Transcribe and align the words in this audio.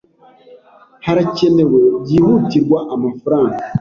Harakenewe 1.05 1.77
byihutirwa 2.01 2.79
amafaranga. 2.95 3.61